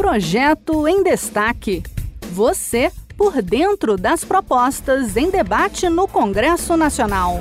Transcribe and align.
Projeto 0.00 0.88
em 0.88 1.02
Destaque. 1.02 1.82
Você 2.32 2.90
por 3.18 3.42
dentro 3.42 3.98
das 3.98 4.24
propostas 4.24 5.14
em 5.14 5.30
debate 5.30 5.90
no 5.90 6.08
Congresso 6.08 6.74
Nacional. 6.74 7.40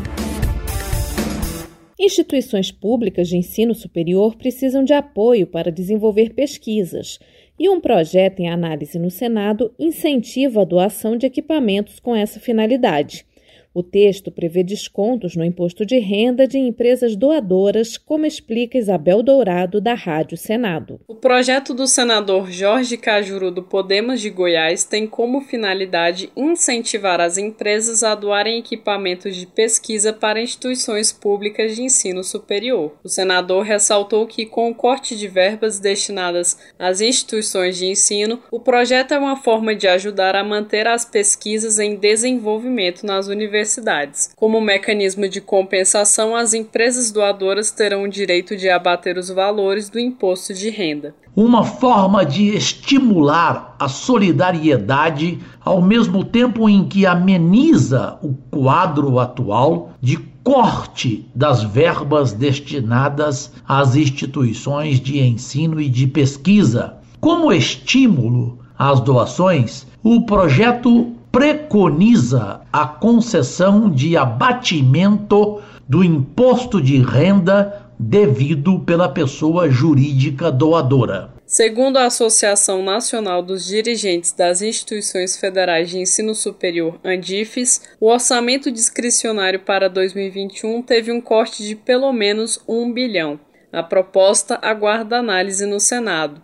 Instituições 1.97 2.69
públicas 2.69 3.29
de 3.29 3.37
ensino 3.37 3.73
superior 3.73 4.35
precisam 4.35 4.83
de 4.83 4.91
apoio 4.91 5.47
para 5.47 5.71
desenvolver 5.71 6.33
pesquisas, 6.33 7.17
e 7.57 7.69
um 7.69 7.79
projeto 7.79 8.41
em 8.41 8.49
análise 8.49 8.99
no 8.99 9.09
Senado 9.09 9.73
incentiva 9.79 10.61
a 10.61 10.65
doação 10.65 11.15
de 11.15 11.25
equipamentos 11.25 11.97
com 11.97 12.13
essa 12.13 12.41
finalidade. 12.41 13.25
O 13.71 13.83
texto 13.83 14.31
prevê 14.31 14.63
descontos 14.63 15.35
no 15.35 15.45
imposto 15.45 15.85
de 15.85 15.99
renda 15.99 16.47
de 16.47 16.57
empresas 16.57 17.15
doadoras, 17.15 17.97
como 17.97 18.25
explica 18.25 18.79
Isabel 18.79 19.21
Dourado, 19.21 19.79
da 19.79 19.93
Rádio 19.93 20.35
Senado. 20.37 20.99
O 21.07 21.13
projeto 21.13 21.71
do 21.75 21.85
senador 21.85 22.51
Jorge 22.51 22.97
Cajuru 22.97 23.51
do 23.51 23.61
Podemos 23.61 24.21
de 24.21 24.31
Goiás 24.31 24.83
tem 24.83 25.05
como 25.05 25.41
finalidade 25.41 26.31
incentivar 26.35 27.21
as 27.21 27.37
empresas 27.37 28.01
a 28.01 28.15
doarem 28.15 28.57
equipamentos 28.57 29.35
de 29.35 29.45
pesquisa 29.45 30.11
para 30.11 30.41
instituições 30.41 31.13
públicas 31.13 31.75
de 31.75 31.83
ensino 31.83 32.23
superior. 32.23 32.97
O 33.03 33.09
senador 33.09 33.63
ressaltou 33.63 34.25
que, 34.25 34.47
com 34.47 34.71
o 34.71 34.75
corte 34.75 35.15
de 35.15 35.27
verbas 35.27 35.77
destinadas 35.77 36.57
às 36.79 37.01
instituições 37.01 37.77
de 37.77 37.85
ensino, 37.85 38.41
o 38.51 38.59
projeto 38.59 39.13
é 39.13 39.19
uma 39.19 39.35
forma 39.35 39.75
de 39.75 39.87
ajudar 39.87 40.35
a 40.35 40.43
manter 40.43 40.87
as 40.87 41.05
pesquisas 41.05 41.77
em 41.77 41.95
desenvolvimento 41.95 43.05
nas 43.05 43.27
universidades 43.27 43.58
universidades. 43.59 44.31
Como 44.35 44.61
mecanismo 44.61 45.27
de 45.27 45.41
compensação, 45.41 46.35
as 46.35 46.53
empresas 46.53 47.11
doadoras 47.11 47.71
terão 47.71 48.03
o 48.03 48.09
direito 48.09 48.55
de 48.55 48.69
abater 48.69 49.17
os 49.17 49.29
valores 49.29 49.89
do 49.89 49.99
imposto 49.99 50.53
de 50.53 50.69
renda. 50.69 51.13
Uma 51.35 51.63
forma 51.63 52.25
de 52.25 52.55
estimular 52.55 53.75
a 53.79 53.87
solidariedade 53.87 55.39
ao 55.63 55.81
mesmo 55.81 56.23
tempo 56.23 56.69
em 56.69 56.87
que 56.87 57.05
ameniza 57.05 58.17
o 58.21 58.33
quadro 58.49 59.19
atual 59.19 59.91
de 60.01 60.17
corte 60.43 61.29
das 61.35 61.63
verbas 61.63 62.33
destinadas 62.33 63.51
às 63.67 63.95
instituições 63.95 64.99
de 64.99 65.19
ensino 65.19 65.79
e 65.79 65.89
de 65.89 66.07
pesquisa. 66.07 66.95
Como 67.19 67.51
estímulo 67.51 68.59
às 68.77 68.99
doações, 69.01 69.85
o 70.01 70.21
projeto 70.21 71.13
preconiza 71.31 72.61
a 72.71 72.87
concessão 72.87 73.89
de 73.89 74.17
abatimento 74.17 75.61
do 75.87 76.03
imposto 76.03 76.81
de 76.81 77.01
renda 77.01 77.89
devido 77.99 78.79
pela 78.79 79.09
pessoa 79.09 79.69
jurídica 79.69 80.51
doadora. 80.51 81.33
Segundo 81.45 81.97
a 81.97 82.05
Associação 82.05 82.83
Nacional 82.83 83.41
dos 83.41 83.65
Dirigentes 83.65 84.31
das 84.31 84.61
Instituições 84.61 85.35
Federais 85.35 85.89
de 85.89 85.97
Ensino 85.97 86.35
Superior, 86.35 86.99
ANDIFES, 87.03 87.81
o 87.99 88.07
orçamento 88.07 88.71
discricionário 88.71 89.59
para 89.59 89.89
2021 89.89 90.81
teve 90.83 91.11
um 91.11 91.19
corte 91.19 91.63
de 91.63 91.75
pelo 91.75 92.13
menos 92.13 92.61
um 92.67 92.93
bilhão. 92.93 93.39
A 93.73 93.83
proposta 93.83 94.59
aguarda 94.61 95.17
análise 95.17 95.65
no 95.65 95.79
Senado. 95.79 96.41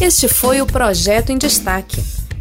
Este 0.00 0.28
foi 0.28 0.60
o 0.60 0.66
projeto 0.66 1.30
em 1.30 1.38
destaque. 1.38 2.23